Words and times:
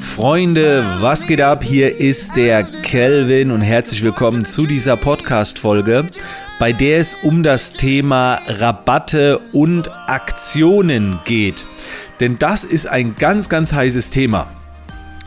Freunde, 0.00 0.84
was 1.00 1.26
geht 1.26 1.40
ab? 1.40 1.62
Hier 1.62 1.98
ist 1.98 2.34
der 2.34 2.64
Kelvin 2.64 3.50
und 3.50 3.60
herzlich 3.60 4.02
willkommen 4.02 4.44
zu 4.44 4.66
dieser 4.66 4.96
Podcast-Folge, 4.96 6.08
bei 6.58 6.72
der 6.72 6.98
es 6.98 7.14
um 7.22 7.42
das 7.42 7.74
Thema 7.74 8.40
Rabatte 8.46 9.38
und 9.52 9.90
Aktionen 10.08 11.20
geht. 11.24 11.64
Denn 12.18 12.38
das 12.38 12.64
ist 12.64 12.86
ein 12.86 13.14
ganz, 13.16 13.48
ganz 13.48 13.72
heißes 13.72 14.10
Thema. 14.10 14.50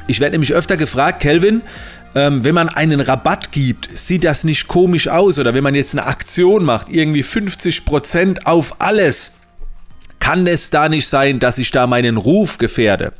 Ich 0.07 0.19
werde 0.19 0.33
nämlich 0.33 0.53
öfter 0.53 0.75
gefragt, 0.75 1.21
Kelvin, 1.21 1.61
ähm, 2.15 2.43
wenn 2.43 2.55
man 2.55 2.69
einen 2.69 2.99
Rabatt 2.99 3.51
gibt, 3.51 3.95
sieht 3.97 4.23
das 4.23 4.43
nicht 4.43 4.67
komisch 4.67 5.07
aus? 5.07 5.39
Oder 5.39 5.53
wenn 5.53 5.63
man 5.63 5.75
jetzt 5.75 5.93
eine 5.93 6.05
Aktion 6.07 6.65
macht, 6.65 6.89
irgendwie 6.89 7.23
50% 7.23 8.45
auf 8.45 8.75
alles, 8.79 9.33
kann 10.19 10.47
es 10.47 10.69
da 10.69 10.87
nicht 10.87 11.07
sein, 11.07 11.39
dass 11.39 11.57
ich 11.57 11.71
da 11.71 11.85
meinen 11.85 12.17
Ruf 12.17 12.57
gefährde? 12.57 13.13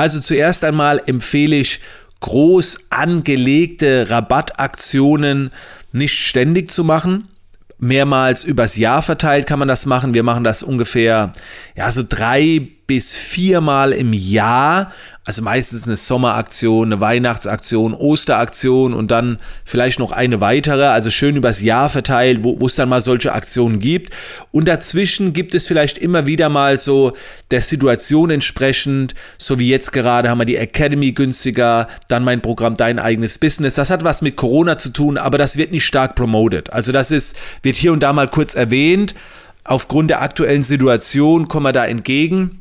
Also 0.00 0.18
zuerst 0.18 0.64
einmal 0.64 1.02
empfehle 1.04 1.56
ich 1.56 1.78
groß 2.20 2.86
angelegte 2.88 4.08
Rabattaktionen 4.08 5.50
nicht 5.92 6.14
ständig 6.14 6.70
zu 6.70 6.84
machen. 6.84 7.28
Mehrmals 7.76 8.42
übers 8.44 8.78
Jahr 8.78 9.02
verteilt 9.02 9.46
kann 9.46 9.58
man 9.58 9.68
das 9.68 9.84
machen. 9.84 10.14
Wir 10.14 10.22
machen 10.22 10.42
das 10.42 10.62
ungefähr 10.62 11.34
ja 11.76 11.90
so 11.90 12.02
drei 12.02 12.66
bis 12.86 13.14
viermal 13.14 13.92
im 13.92 14.14
Jahr 14.14 14.90
also 15.30 15.42
meistens 15.42 15.86
eine 15.86 15.94
Sommeraktion, 15.94 16.88
eine 16.88 17.00
Weihnachtsaktion, 17.00 17.94
Osteraktion 17.94 18.92
und 18.92 19.12
dann 19.12 19.38
vielleicht 19.64 20.00
noch 20.00 20.10
eine 20.10 20.40
weitere, 20.40 20.86
also 20.86 21.08
schön 21.10 21.36
übers 21.36 21.60
Jahr 21.60 21.88
verteilt, 21.88 22.42
wo, 22.42 22.66
es 22.66 22.74
dann 22.74 22.88
mal 22.88 23.00
solche 23.00 23.32
Aktionen 23.32 23.78
gibt. 23.78 24.12
Und 24.50 24.66
dazwischen 24.66 25.32
gibt 25.32 25.54
es 25.54 25.68
vielleicht 25.68 25.98
immer 25.98 26.26
wieder 26.26 26.48
mal 26.48 26.80
so 26.80 27.12
der 27.52 27.62
Situation 27.62 28.30
entsprechend, 28.30 29.14
so 29.38 29.60
wie 29.60 29.68
jetzt 29.68 29.92
gerade 29.92 30.30
haben 30.30 30.38
wir 30.38 30.46
die 30.46 30.56
Academy 30.56 31.12
günstiger, 31.12 31.86
dann 32.08 32.24
mein 32.24 32.42
Programm 32.42 32.76
Dein 32.76 32.98
eigenes 32.98 33.38
Business. 33.38 33.76
Das 33.76 33.90
hat 33.90 34.02
was 34.02 34.22
mit 34.22 34.34
Corona 34.34 34.78
zu 34.78 34.92
tun, 34.92 35.16
aber 35.16 35.38
das 35.38 35.56
wird 35.56 35.70
nicht 35.70 35.86
stark 35.86 36.16
promoted. 36.16 36.72
Also 36.72 36.90
das 36.90 37.12
ist, 37.12 37.36
wird 37.62 37.76
hier 37.76 37.92
und 37.92 38.02
da 38.02 38.12
mal 38.12 38.26
kurz 38.26 38.56
erwähnt. 38.56 39.14
Aufgrund 39.62 40.10
der 40.10 40.22
aktuellen 40.22 40.64
Situation 40.64 41.46
kommen 41.46 41.66
wir 41.66 41.72
da 41.72 41.86
entgegen. 41.86 42.59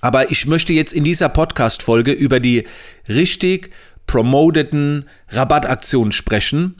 Aber 0.00 0.30
ich 0.30 0.46
möchte 0.46 0.72
jetzt 0.72 0.92
in 0.92 1.04
dieser 1.04 1.28
Podcast-Folge 1.28 2.12
über 2.12 2.40
die 2.40 2.64
richtig 3.08 3.70
promoteten 4.06 5.08
Rabattaktionen 5.28 6.12
sprechen 6.12 6.76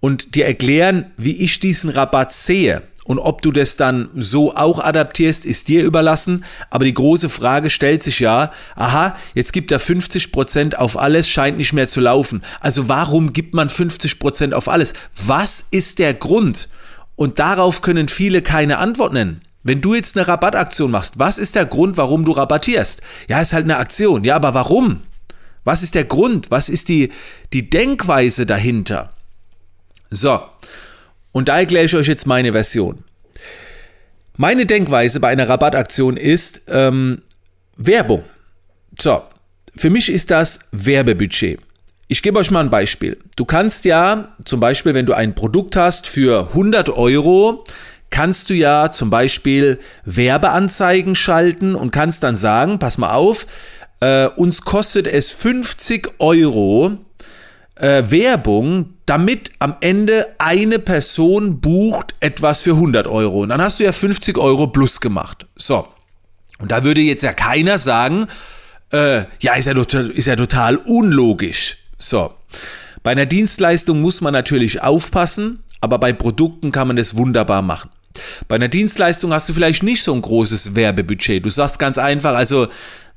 und 0.00 0.34
dir 0.34 0.46
erklären, 0.46 1.12
wie 1.16 1.42
ich 1.42 1.60
diesen 1.60 1.90
Rabatt 1.90 2.32
sehe. 2.32 2.82
Und 3.04 3.18
ob 3.18 3.42
du 3.42 3.50
das 3.50 3.76
dann 3.76 4.10
so 4.14 4.54
auch 4.54 4.78
adaptierst, 4.78 5.44
ist 5.44 5.66
dir 5.68 5.82
überlassen. 5.82 6.44
Aber 6.70 6.84
die 6.84 6.94
große 6.94 7.28
Frage 7.28 7.68
stellt 7.68 8.02
sich 8.02 8.20
ja, 8.20 8.52
aha, 8.76 9.16
jetzt 9.34 9.52
gibt 9.52 9.72
er 9.72 9.80
50% 9.80 10.74
auf 10.76 10.98
alles, 10.98 11.28
scheint 11.28 11.56
nicht 11.56 11.72
mehr 11.72 11.88
zu 11.88 12.00
laufen. 12.00 12.42
Also 12.60 12.88
warum 12.88 13.32
gibt 13.32 13.54
man 13.54 13.68
50% 13.68 14.52
auf 14.52 14.68
alles? 14.68 14.94
Was 15.26 15.66
ist 15.72 15.98
der 15.98 16.14
Grund? 16.14 16.68
Und 17.16 17.38
darauf 17.40 17.82
können 17.82 18.08
viele 18.08 18.40
keine 18.40 18.78
Antwort 18.78 19.12
nennen. 19.12 19.42
Wenn 19.62 19.80
du 19.80 19.94
jetzt 19.94 20.16
eine 20.16 20.26
Rabattaktion 20.26 20.90
machst, 20.90 21.18
was 21.18 21.38
ist 21.38 21.54
der 21.54 21.66
Grund, 21.66 21.96
warum 21.96 22.24
du 22.24 22.32
rabattierst? 22.32 23.00
Ja, 23.28 23.40
ist 23.40 23.52
halt 23.52 23.64
eine 23.64 23.76
Aktion. 23.76 24.24
Ja, 24.24 24.36
aber 24.36 24.54
warum? 24.54 25.02
Was 25.64 25.82
ist 25.82 25.94
der 25.94 26.04
Grund? 26.04 26.50
Was 26.50 26.68
ist 26.68 26.88
die, 26.88 27.12
die 27.52 27.70
Denkweise 27.70 28.46
dahinter? 28.46 29.10
So, 30.10 30.40
und 31.30 31.48
da 31.48 31.58
erkläre 31.58 31.84
ich 31.86 31.94
euch 31.94 32.08
jetzt 32.08 32.26
meine 32.26 32.52
Version. 32.52 33.04
Meine 34.36 34.66
Denkweise 34.66 35.20
bei 35.20 35.28
einer 35.28 35.48
Rabattaktion 35.48 36.16
ist 36.16 36.62
ähm, 36.68 37.22
Werbung. 37.76 38.24
So, 38.98 39.22
für 39.76 39.90
mich 39.90 40.10
ist 40.10 40.30
das 40.30 40.60
Werbebudget. 40.72 41.60
Ich 42.08 42.22
gebe 42.22 42.38
euch 42.38 42.50
mal 42.50 42.60
ein 42.60 42.70
Beispiel. 42.70 43.18
Du 43.36 43.46
kannst 43.46 43.86
ja 43.86 44.34
zum 44.44 44.60
Beispiel, 44.60 44.92
wenn 44.92 45.06
du 45.06 45.14
ein 45.14 45.34
Produkt 45.34 45.76
hast 45.76 46.06
für 46.06 46.48
100 46.48 46.90
Euro, 46.90 47.64
kannst 48.12 48.48
du 48.50 48.54
ja 48.54 48.92
zum 48.92 49.10
Beispiel 49.10 49.80
Werbeanzeigen 50.04 51.16
schalten 51.16 51.74
und 51.74 51.90
kannst 51.90 52.22
dann 52.22 52.36
sagen, 52.36 52.78
pass 52.78 52.98
mal 52.98 53.14
auf, 53.14 53.46
äh, 54.00 54.26
uns 54.26 54.62
kostet 54.62 55.08
es 55.08 55.32
50 55.32 56.20
Euro 56.20 56.98
äh, 57.76 58.04
Werbung, 58.06 58.94
damit 59.06 59.50
am 59.58 59.76
Ende 59.80 60.28
eine 60.38 60.78
Person 60.78 61.60
bucht 61.60 62.14
etwas 62.20 62.60
für 62.62 62.72
100 62.72 63.06
Euro. 63.08 63.40
Und 63.40 63.48
dann 63.48 63.60
hast 63.60 63.80
du 63.80 63.84
ja 63.84 63.92
50 63.92 64.38
Euro 64.38 64.68
plus 64.68 65.00
gemacht. 65.00 65.46
So. 65.56 65.88
Und 66.58 66.70
da 66.70 66.84
würde 66.84 67.00
jetzt 67.00 67.22
ja 67.22 67.32
keiner 67.32 67.78
sagen, 67.78 68.28
äh, 68.92 69.24
ja, 69.40 69.54
ist 69.54 69.66
ja, 69.66 69.74
total, 69.74 70.10
ist 70.10 70.26
ja 70.26 70.36
total 70.36 70.76
unlogisch. 70.76 71.78
So. 71.98 72.34
Bei 73.02 73.10
einer 73.10 73.26
Dienstleistung 73.26 74.00
muss 74.00 74.20
man 74.20 74.32
natürlich 74.32 74.80
aufpassen, 74.82 75.64
aber 75.80 75.98
bei 75.98 76.12
Produkten 76.12 76.70
kann 76.70 76.88
man 76.88 76.98
es 76.98 77.16
wunderbar 77.16 77.62
machen. 77.62 77.90
Bei 78.48 78.56
einer 78.56 78.68
Dienstleistung 78.68 79.32
hast 79.32 79.48
du 79.48 79.52
vielleicht 79.52 79.82
nicht 79.82 80.02
so 80.02 80.12
ein 80.14 80.22
großes 80.22 80.74
Werbebudget. 80.74 81.44
Du 81.44 81.50
sagst 81.50 81.78
ganz 81.78 81.98
einfach, 81.98 82.34
also 82.34 82.68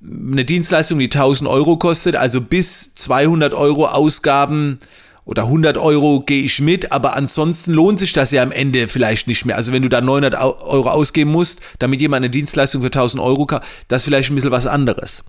eine 0.02 0.46
Dienstleistung, 0.46 1.00
die 1.00 1.06
1000 1.06 1.50
Euro 1.50 1.78
kostet, 1.78 2.16
also 2.16 2.42
bis 2.42 2.94
200 2.96 3.54
Euro 3.54 3.88
Ausgaben 3.88 4.80
oder 5.26 5.44
100 5.44 5.78
Euro 5.78 6.22
gehe 6.22 6.44
ich 6.44 6.62
mit, 6.62 6.92
aber 6.92 7.16
ansonsten 7.16 7.72
lohnt 7.72 8.00
sich 8.00 8.14
das 8.14 8.32
ja 8.32 8.44
am 8.44 8.52
Ende 8.52 8.88
vielleicht 8.88 9.28
nicht 9.28 9.46
mehr. 9.46 9.56
Also 9.56 9.74
wenn 9.74 9.82
du 9.82 9.90
da 9.90 10.00
900 10.00 10.36
Euro 10.36 10.90
ausgeben 10.90 11.32
musst, 11.32 11.62
damit 11.80 12.00
jemand 12.00 12.24
eine 12.24 12.30
Dienstleistung 12.30 12.82
für 12.82 12.88
1000 12.88 13.22
Euro 13.22 13.48
kauft, 13.48 13.64
das 13.88 14.04
ist 14.04 14.06
vielleicht 14.06 14.30
ein 14.30 14.36
bisschen 14.36 14.52
was 14.52 14.68
anderes. 14.68 15.26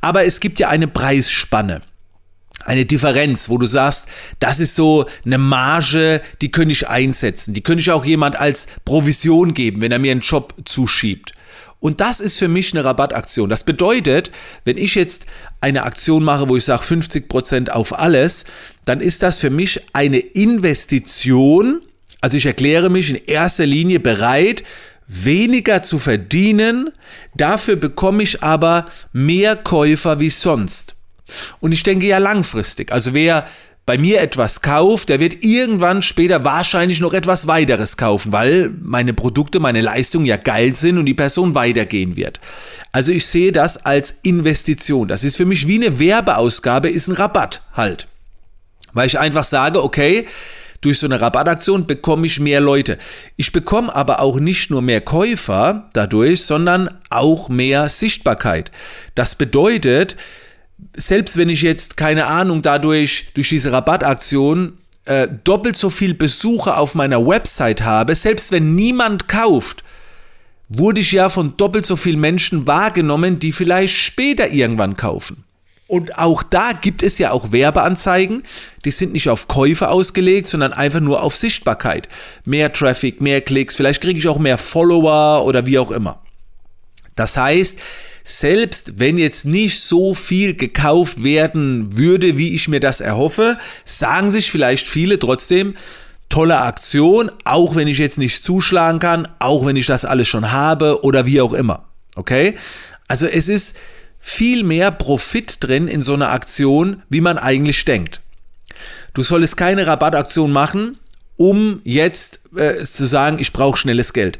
Aber 0.00 0.24
es 0.24 0.38
gibt 0.38 0.60
ja 0.60 0.68
eine 0.68 0.86
Preisspanne 0.86 1.80
eine 2.64 2.84
Differenz, 2.84 3.48
wo 3.48 3.58
du 3.58 3.66
sagst, 3.66 4.06
das 4.38 4.60
ist 4.60 4.74
so 4.74 5.06
eine 5.24 5.38
Marge, 5.38 6.20
die 6.40 6.50
könnte 6.50 6.72
ich 6.72 6.88
einsetzen. 6.88 7.54
Die 7.54 7.62
könnte 7.62 7.80
ich 7.80 7.90
auch 7.90 8.04
jemand 8.04 8.36
als 8.36 8.66
Provision 8.84 9.54
geben, 9.54 9.80
wenn 9.80 9.92
er 9.92 9.98
mir 9.98 10.12
einen 10.12 10.20
Job 10.20 10.54
zuschiebt. 10.64 11.32
Und 11.80 12.00
das 12.00 12.20
ist 12.20 12.38
für 12.38 12.46
mich 12.46 12.72
eine 12.72 12.84
Rabattaktion. 12.84 13.48
Das 13.48 13.64
bedeutet, 13.64 14.30
wenn 14.64 14.78
ich 14.78 14.94
jetzt 14.94 15.26
eine 15.60 15.82
Aktion 15.82 16.22
mache, 16.22 16.48
wo 16.48 16.56
ich 16.56 16.64
sage 16.64 16.84
50% 16.84 17.70
auf 17.70 17.98
alles, 17.98 18.44
dann 18.84 19.00
ist 19.00 19.24
das 19.24 19.38
für 19.38 19.50
mich 19.50 19.80
eine 19.92 20.18
Investition. 20.18 21.80
Also 22.20 22.36
ich 22.36 22.46
erkläre 22.46 22.88
mich 22.88 23.10
in 23.10 23.16
erster 23.26 23.66
Linie 23.66 23.98
bereit, 23.98 24.62
weniger 25.08 25.82
zu 25.82 25.98
verdienen. 25.98 26.90
Dafür 27.34 27.74
bekomme 27.74 28.22
ich 28.22 28.44
aber 28.44 28.86
mehr 29.12 29.56
Käufer 29.56 30.20
wie 30.20 30.30
sonst. 30.30 31.01
Und 31.60 31.72
ich 31.72 31.82
denke 31.82 32.06
ja 32.06 32.18
langfristig. 32.18 32.92
Also 32.92 33.14
wer 33.14 33.46
bei 33.84 33.98
mir 33.98 34.20
etwas 34.20 34.62
kauft, 34.62 35.08
der 35.08 35.18
wird 35.18 35.42
irgendwann 35.42 36.02
später 36.02 36.44
wahrscheinlich 36.44 37.00
noch 37.00 37.14
etwas 37.14 37.48
weiteres 37.48 37.96
kaufen, 37.96 38.30
weil 38.30 38.70
meine 38.80 39.12
Produkte, 39.12 39.58
meine 39.58 39.80
Leistungen 39.80 40.24
ja 40.24 40.36
geil 40.36 40.74
sind 40.74 40.98
und 40.98 41.06
die 41.06 41.14
Person 41.14 41.56
weitergehen 41.56 42.16
wird. 42.16 42.38
Also 42.92 43.10
ich 43.10 43.26
sehe 43.26 43.50
das 43.50 43.84
als 43.84 44.20
Investition. 44.22 45.08
Das 45.08 45.24
ist 45.24 45.36
für 45.36 45.46
mich 45.46 45.66
wie 45.66 45.84
eine 45.84 45.98
Werbeausgabe, 45.98 46.88
ist 46.88 47.08
ein 47.08 47.16
Rabatt 47.16 47.62
halt. 47.74 48.06
Weil 48.92 49.08
ich 49.08 49.18
einfach 49.18 49.44
sage, 49.44 49.82
okay, 49.82 50.26
durch 50.80 50.98
so 50.98 51.06
eine 51.06 51.20
Rabattaktion 51.20 51.86
bekomme 51.86 52.26
ich 52.26 52.40
mehr 52.40 52.60
Leute. 52.60 52.98
Ich 53.36 53.52
bekomme 53.52 53.94
aber 53.94 54.20
auch 54.20 54.38
nicht 54.38 54.70
nur 54.70 54.82
mehr 54.82 55.00
Käufer 55.00 55.88
dadurch, 55.92 56.44
sondern 56.44 56.88
auch 57.08 57.48
mehr 57.48 57.88
Sichtbarkeit. 57.88 58.70
Das 59.14 59.36
bedeutet, 59.36 60.16
selbst 60.96 61.36
wenn 61.36 61.48
ich 61.48 61.62
jetzt, 61.62 61.96
keine 61.96 62.26
Ahnung, 62.26 62.62
dadurch, 62.62 63.28
durch 63.34 63.48
diese 63.48 63.72
Rabattaktion 63.72 64.78
äh, 65.04 65.28
doppelt 65.44 65.76
so 65.76 65.90
viel 65.90 66.14
Besucher 66.14 66.78
auf 66.78 66.94
meiner 66.94 67.26
Website 67.26 67.82
habe, 67.82 68.14
selbst 68.14 68.52
wenn 68.52 68.74
niemand 68.74 69.28
kauft, 69.28 69.82
wurde 70.68 71.00
ich 71.00 71.12
ja 71.12 71.28
von 71.28 71.56
doppelt 71.56 71.86
so 71.86 71.96
vielen 71.96 72.20
Menschen 72.20 72.66
wahrgenommen, 72.66 73.38
die 73.38 73.52
vielleicht 73.52 73.96
später 73.96 74.50
irgendwann 74.50 74.96
kaufen. 74.96 75.44
Und 75.88 76.18
auch 76.18 76.42
da 76.42 76.72
gibt 76.72 77.02
es 77.02 77.18
ja 77.18 77.32
auch 77.32 77.52
Werbeanzeigen, 77.52 78.42
die 78.84 78.90
sind 78.90 79.12
nicht 79.12 79.28
auf 79.28 79.46
Käufe 79.46 79.90
ausgelegt, 79.90 80.46
sondern 80.46 80.72
einfach 80.72 81.00
nur 81.00 81.22
auf 81.22 81.36
Sichtbarkeit. 81.36 82.08
Mehr 82.46 82.72
Traffic, 82.72 83.20
mehr 83.20 83.42
Klicks, 83.42 83.76
vielleicht 83.76 84.00
kriege 84.00 84.18
ich 84.18 84.26
auch 84.26 84.38
mehr 84.38 84.56
Follower 84.56 85.44
oder 85.44 85.66
wie 85.66 85.78
auch 85.78 85.90
immer. 85.90 86.22
Das 87.14 87.36
heißt, 87.36 87.78
selbst 88.24 88.98
wenn 88.98 89.18
jetzt 89.18 89.44
nicht 89.44 89.80
so 89.80 90.14
viel 90.14 90.54
gekauft 90.54 91.24
werden 91.24 91.96
würde, 91.96 92.38
wie 92.38 92.54
ich 92.54 92.68
mir 92.68 92.80
das 92.80 93.00
erhoffe, 93.00 93.58
sagen 93.84 94.30
sich 94.30 94.50
vielleicht 94.50 94.88
viele 94.88 95.18
trotzdem, 95.18 95.74
tolle 96.28 96.58
Aktion, 96.58 97.30
auch 97.44 97.76
wenn 97.76 97.88
ich 97.88 97.98
jetzt 97.98 98.18
nicht 98.18 98.42
zuschlagen 98.42 98.98
kann, 99.00 99.28
auch 99.38 99.66
wenn 99.66 99.76
ich 99.76 99.86
das 99.86 100.04
alles 100.04 100.28
schon 100.28 100.50
habe 100.50 101.04
oder 101.04 101.26
wie 101.26 101.40
auch 101.40 101.52
immer. 101.52 101.84
Okay? 102.16 102.54
Also 103.06 103.26
es 103.26 103.48
ist 103.48 103.76
viel 104.18 104.64
mehr 104.64 104.90
Profit 104.92 105.58
drin 105.62 105.88
in 105.88 106.00
so 106.00 106.14
einer 106.14 106.30
Aktion, 106.30 107.02
wie 107.08 107.20
man 107.20 107.38
eigentlich 107.38 107.84
denkt. 107.84 108.22
Du 109.14 109.22
solltest 109.22 109.56
keine 109.56 109.86
Rabattaktion 109.86 110.52
machen, 110.52 110.96
um 111.36 111.80
jetzt 111.84 112.40
äh, 112.56 112.82
zu 112.82 113.06
sagen, 113.06 113.38
ich 113.38 113.52
brauche 113.52 113.76
schnelles 113.76 114.12
Geld. 114.12 114.38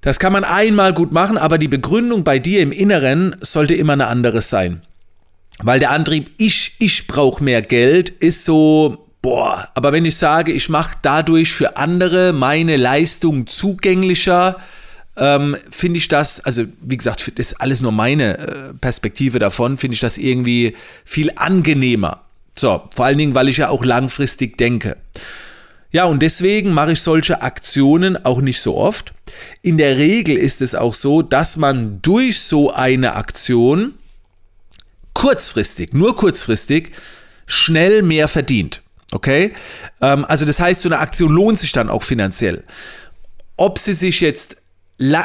Das 0.00 0.18
kann 0.18 0.32
man 0.32 0.44
einmal 0.44 0.94
gut 0.94 1.12
machen, 1.12 1.36
aber 1.36 1.58
die 1.58 1.68
Begründung 1.68 2.24
bei 2.24 2.38
dir 2.38 2.60
im 2.60 2.72
Inneren 2.72 3.34
sollte 3.40 3.74
immer 3.74 3.94
eine 3.94 4.06
andere 4.06 4.42
sein. 4.42 4.82
Weil 5.60 5.80
der 5.80 5.90
Antrieb, 5.90 6.30
ich, 6.38 6.76
ich 6.78 7.06
brauche 7.08 7.42
mehr 7.42 7.62
Geld, 7.62 8.10
ist 8.10 8.44
so, 8.44 9.08
boah, 9.22 9.68
aber 9.74 9.92
wenn 9.92 10.04
ich 10.04 10.16
sage, 10.16 10.52
ich 10.52 10.68
mache 10.68 10.96
dadurch 11.02 11.52
für 11.52 11.76
andere 11.76 12.32
meine 12.32 12.76
Leistung 12.76 13.48
zugänglicher, 13.48 14.56
ähm, 15.16 15.56
finde 15.68 15.98
ich 15.98 16.06
das, 16.06 16.40
also 16.40 16.62
wie 16.80 16.96
gesagt, 16.96 17.32
das 17.36 17.52
ist 17.52 17.60
alles 17.60 17.80
nur 17.80 17.90
meine 17.90 18.38
äh, 18.38 18.74
Perspektive 18.80 19.40
davon, 19.40 19.76
finde 19.76 19.94
ich 19.94 20.00
das 20.00 20.16
irgendwie 20.16 20.76
viel 21.04 21.32
angenehmer. 21.34 22.22
So, 22.56 22.88
vor 22.94 23.04
allen 23.04 23.18
Dingen, 23.18 23.34
weil 23.34 23.48
ich 23.48 23.56
ja 23.56 23.68
auch 23.68 23.84
langfristig 23.84 24.58
denke. 24.58 24.96
Ja, 25.90 26.04
und 26.04 26.20
deswegen 26.20 26.72
mache 26.72 26.92
ich 26.92 27.00
solche 27.00 27.40
Aktionen 27.40 28.22
auch 28.24 28.40
nicht 28.40 28.60
so 28.60 28.76
oft. 28.76 29.14
In 29.62 29.78
der 29.78 29.96
Regel 29.96 30.36
ist 30.36 30.60
es 30.60 30.74
auch 30.74 30.94
so, 30.94 31.22
dass 31.22 31.56
man 31.56 32.02
durch 32.02 32.40
so 32.40 32.72
eine 32.72 33.14
Aktion 33.14 33.94
kurzfristig, 35.14 35.94
nur 35.94 36.14
kurzfristig, 36.14 36.92
schnell 37.46 38.02
mehr 38.02 38.28
verdient. 38.28 38.82
Okay? 39.12 39.54
Ähm, 40.02 40.26
also 40.26 40.44
das 40.44 40.60
heißt, 40.60 40.82
so 40.82 40.88
eine 40.90 40.98
Aktion 40.98 41.32
lohnt 41.32 41.58
sich 41.58 41.72
dann 41.72 41.88
auch 41.88 42.02
finanziell. 42.02 42.64
Ob 43.56 43.78
sie 43.78 43.94
sich 43.94 44.20
jetzt 44.20 44.62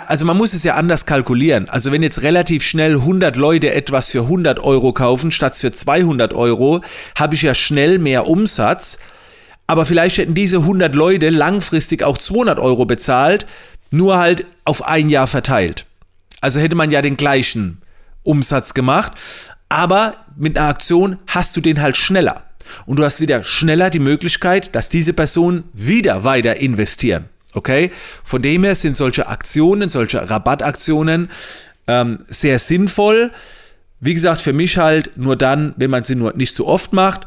also 0.07 0.25
man 0.25 0.37
muss 0.37 0.53
es 0.53 0.63
ja 0.63 0.75
anders 0.75 1.07
kalkulieren. 1.07 1.67
Also 1.67 1.91
wenn 1.91 2.03
jetzt 2.03 2.21
relativ 2.21 2.63
schnell 2.63 2.93
100 2.93 3.35
Leute 3.35 3.73
etwas 3.73 4.09
für 4.09 4.21
100 4.21 4.59
Euro 4.59 4.93
kaufen 4.93 5.31
statt 5.31 5.55
für 5.55 5.71
200 5.71 6.33
Euro, 6.35 6.81
habe 7.15 7.33
ich 7.33 7.41
ja 7.41 7.55
schnell 7.55 7.97
mehr 7.97 8.27
Umsatz. 8.27 8.99
Aber 9.73 9.87
vielleicht 9.87 10.19
hätten 10.19 10.35
diese 10.35 10.57
100 10.57 10.93
Leute 10.93 11.31
langfristig 11.31 12.03
auch 12.03 12.19
200 12.19 12.59
Euro 12.59 12.85
bezahlt, 12.85 13.47
nur 13.89 14.19
halt 14.19 14.45
auf 14.65 14.85
ein 14.85 15.09
Jahr 15.09 15.25
verteilt. 15.25 15.87
Also 16.41 16.59
hätte 16.59 16.75
man 16.75 16.91
ja 16.91 17.01
den 17.01 17.17
gleichen 17.17 17.81
Umsatz 18.21 18.75
gemacht. 18.75 19.13
Aber 19.69 20.25
mit 20.35 20.59
einer 20.59 20.67
Aktion 20.67 21.17
hast 21.25 21.57
du 21.57 21.61
den 21.61 21.81
halt 21.81 21.97
schneller. 21.97 22.43
Und 22.85 22.99
du 22.99 23.03
hast 23.03 23.19
wieder 23.19 23.43
schneller 23.43 23.89
die 23.89 23.97
Möglichkeit, 23.97 24.75
dass 24.75 24.89
diese 24.89 25.11
Personen 25.11 25.63
wieder 25.73 26.23
weiter 26.23 26.57
investieren. 26.57 27.25
Okay? 27.55 27.89
Von 28.23 28.43
dem 28.43 28.65
her 28.65 28.75
sind 28.75 28.95
solche 28.95 29.25
Aktionen, 29.25 29.89
solche 29.89 30.29
Rabattaktionen 30.29 31.31
ähm, 31.87 32.19
sehr 32.27 32.59
sinnvoll. 32.59 33.31
Wie 33.99 34.13
gesagt, 34.13 34.41
für 34.41 34.53
mich 34.53 34.77
halt 34.77 35.17
nur 35.17 35.35
dann, 35.35 35.73
wenn 35.77 35.89
man 35.89 36.03
sie 36.03 36.13
nur 36.13 36.33
nicht 36.33 36.53
so 36.53 36.67
oft 36.67 36.93
macht. 36.93 37.25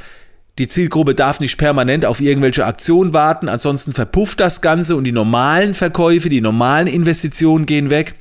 Die 0.59 0.69
Zielgruppe 0.69 1.15
darf 1.15 1.41
nicht 1.41 1.59
permanent 1.59 2.07
auf 2.07 2.21
irgendwelche 2.21 2.65
Aktionen 2.65 3.13
warten, 3.13 3.49
ansonsten 3.49 3.93
verpufft 3.93 4.41
das 4.41 4.63
Ganze 4.63 4.97
und 4.97 5.05
die 5.05 5.13
normalen 5.13 5.75
Verkäufe, 5.75 6.31
die 6.31 6.41
normalen 6.41 6.87
Investitionen 6.87 7.67
gehen 7.67 7.91
weg. 7.91 8.15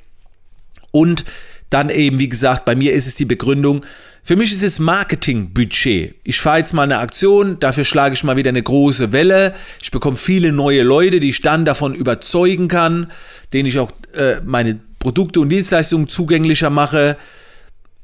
Und 0.91 1.23
dann 1.69 1.89
eben, 1.89 2.19
wie 2.19 2.29
gesagt, 2.29 2.65
bei 2.65 2.75
mir 2.75 2.93
ist 2.93 3.07
es 3.07 3.15
die 3.15 3.25
Begründung, 3.25 3.85
für 4.27 4.35
mich 4.35 4.51
ist 4.51 4.63
es 4.63 4.79
Marketingbudget. 4.79 6.15
Ich 6.23 6.39
fahre 6.39 6.57
jetzt 6.57 6.73
mal 6.73 6.81
eine 6.81 6.97
Aktion, 6.97 7.59
dafür 7.59 7.83
schlage 7.83 8.15
ich 8.15 8.23
mal 8.23 8.35
wieder 8.35 8.49
eine 8.49 8.63
große 8.63 9.11
Welle. 9.11 9.53
Ich 9.79 9.91
bekomme 9.91 10.17
viele 10.17 10.51
neue 10.51 10.81
Leute, 10.81 11.19
die 11.19 11.29
ich 11.29 11.43
dann 11.43 11.63
davon 11.63 11.93
überzeugen 11.93 12.67
kann, 12.67 13.11
denen 13.53 13.69
ich 13.69 13.77
auch 13.77 13.91
äh, 14.15 14.41
meine 14.43 14.79
Produkte 14.97 15.39
und 15.39 15.49
Dienstleistungen 15.49 16.07
zugänglicher 16.07 16.71
mache. 16.71 17.17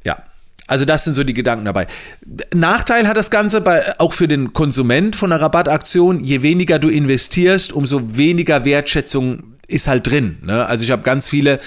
Ja, 0.03 0.23
also 0.67 0.85
das 0.85 1.03
sind 1.03 1.13
so 1.13 1.23
die 1.23 1.33
Gedanken 1.33 1.65
dabei. 1.65 1.87
Nachteil 2.53 3.07
hat 3.07 3.17
das 3.17 3.29
Ganze 3.29 3.61
bei, 3.61 3.99
auch 3.99 4.13
für 4.13 4.27
den 4.27 4.53
Konsument 4.53 5.15
von 5.15 5.31
einer 5.31 5.41
Rabattaktion. 5.41 6.23
Je 6.23 6.41
weniger 6.43 6.79
du 6.79 6.89
investierst, 6.89 7.73
umso 7.73 8.15
weniger 8.15 8.63
Wertschätzung 8.65 9.51
ist 9.67 9.87
halt 9.87 10.07
drin. 10.07 10.37
Ne? 10.43 10.65
Also 10.65 10.83
ich 10.83 10.91
habe 10.91 11.01
ganz 11.01 11.29
viele, 11.29 11.59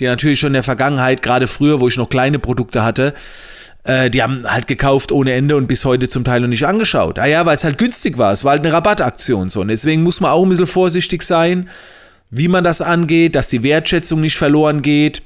die 0.00 0.04
natürlich 0.04 0.40
schon 0.40 0.48
in 0.48 0.54
der 0.54 0.62
Vergangenheit, 0.62 1.22
gerade 1.22 1.46
früher, 1.46 1.80
wo 1.80 1.88
ich 1.88 1.96
noch 1.96 2.08
kleine 2.08 2.38
Produkte 2.38 2.84
hatte, 2.84 3.14
äh, 3.84 4.10
die 4.10 4.22
haben 4.22 4.44
halt 4.46 4.66
gekauft 4.66 5.12
ohne 5.12 5.32
Ende 5.32 5.56
und 5.56 5.66
bis 5.66 5.84
heute 5.84 6.08
zum 6.08 6.24
Teil 6.24 6.40
noch 6.40 6.48
nicht 6.48 6.66
angeschaut. 6.66 7.18
Ah 7.18 7.26
ja, 7.26 7.46
weil 7.46 7.54
es 7.54 7.64
halt 7.64 7.78
günstig 7.78 8.18
war. 8.18 8.32
Es 8.32 8.44
war 8.44 8.52
halt 8.52 8.64
eine 8.64 8.72
Rabattaktion 8.72 9.48
so. 9.48 9.60
Und 9.60 9.68
deswegen 9.68 10.02
muss 10.02 10.20
man 10.20 10.30
auch 10.30 10.42
ein 10.42 10.48
bisschen 10.48 10.66
vorsichtig 10.66 11.22
sein, 11.22 11.68
wie 12.30 12.48
man 12.48 12.64
das 12.64 12.80
angeht, 12.80 13.34
dass 13.34 13.48
die 13.48 13.62
Wertschätzung 13.62 14.20
nicht 14.20 14.36
verloren 14.36 14.82
geht. 14.82 15.22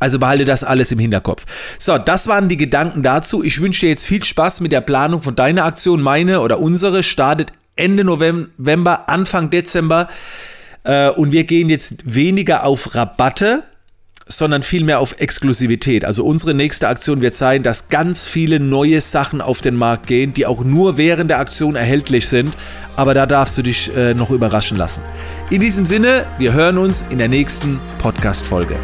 Also 0.00 0.18
behalte 0.18 0.46
das 0.46 0.64
alles 0.64 0.90
im 0.90 0.98
Hinterkopf. 0.98 1.44
So, 1.78 1.98
das 1.98 2.26
waren 2.26 2.48
die 2.48 2.56
Gedanken 2.56 3.02
dazu. 3.02 3.44
Ich 3.44 3.60
wünsche 3.60 3.82
dir 3.82 3.90
jetzt 3.90 4.06
viel 4.06 4.24
Spaß 4.24 4.60
mit 4.60 4.72
der 4.72 4.80
Planung 4.80 5.22
von 5.22 5.36
deiner 5.36 5.64
Aktion. 5.66 6.00
Meine 6.02 6.40
oder 6.40 6.58
unsere 6.58 7.02
startet 7.02 7.52
Ende 7.76 8.02
November, 8.02 9.08
Anfang 9.08 9.50
Dezember. 9.50 10.08
Äh, 10.84 11.10
und 11.10 11.32
wir 11.32 11.44
gehen 11.44 11.68
jetzt 11.68 12.14
weniger 12.14 12.64
auf 12.64 12.94
Rabatte, 12.94 13.62
sondern 14.26 14.62
vielmehr 14.62 15.00
auf 15.00 15.20
Exklusivität. 15.20 16.04
Also 16.04 16.24
unsere 16.24 16.54
nächste 16.54 16.88
Aktion 16.88 17.20
wird 17.20 17.34
sein, 17.34 17.62
dass 17.62 17.88
ganz 17.88 18.26
viele 18.26 18.60
neue 18.60 19.00
Sachen 19.00 19.40
auf 19.40 19.60
den 19.60 19.74
Markt 19.74 20.06
gehen, 20.06 20.32
die 20.32 20.46
auch 20.46 20.64
nur 20.64 20.96
während 20.96 21.30
der 21.30 21.40
Aktion 21.40 21.76
erhältlich 21.76 22.28
sind. 22.28 22.54
Aber 22.96 23.12
da 23.12 23.26
darfst 23.26 23.58
du 23.58 23.62
dich 23.62 23.94
äh, 23.94 24.14
noch 24.14 24.30
überraschen 24.30 24.78
lassen. 24.78 25.02
In 25.50 25.60
diesem 25.60 25.84
Sinne, 25.84 26.26
wir 26.38 26.52
hören 26.52 26.78
uns 26.78 27.04
in 27.10 27.18
der 27.18 27.28
nächsten 27.28 27.80
Podcast-Folge. 27.98 28.76